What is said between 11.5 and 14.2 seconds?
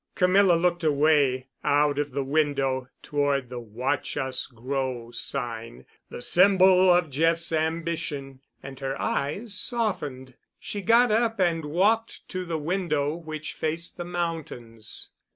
walked to the window which faced the